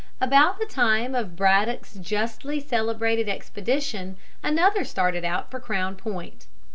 About 0.19 0.57
the 0.57 0.65
time 0.65 1.13
of 1.13 1.35
Braddock's 1.35 1.93
justly 1.93 2.59
celebrated 2.59 3.29
expedition 3.29 4.17
another 4.41 4.83
started 4.83 5.23
out 5.23 5.51
for 5.51 5.59
Crown 5.59 5.95
Point. 5.95 6.47